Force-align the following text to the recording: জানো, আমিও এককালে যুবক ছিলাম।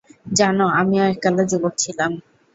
জানো, 0.31 0.65
আমিও 0.79 1.03
এককালে 1.11 1.43
যুবক 1.51 1.73
ছিলাম। 1.83 2.11